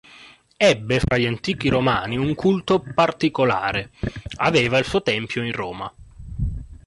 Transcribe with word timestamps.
Ebbe 0.57 0.99
fra 0.99 1.15
gli 1.19 1.27
antichi 1.27 1.67
romani 1.69 2.17
un 2.17 2.33
culto 2.33 2.79
particolare: 2.79 3.91
aveva 4.37 4.79
il 4.79 4.85
suo 4.85 5.03
tempio 5.03 5.43
in 5.45 5.51
Roma. 5.51 5.93